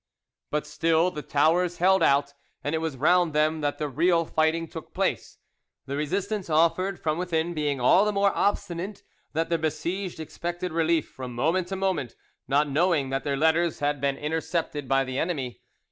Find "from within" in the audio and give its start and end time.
6.99-7.53